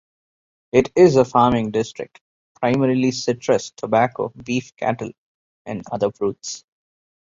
It 0.71 0.91
is 0.95 1.15
a 1.15 1.23
farming 1.23 1.69
district, 1.69 2.21
primarily 2.59 3.11
citrus, 3.11 3.69
tobacco, 3.77 4.29
beef 4.29 4.75
cattle 4.75 5.11
and 5.67 5.83
other 5.91 6.11
fruits. 6.11 6.65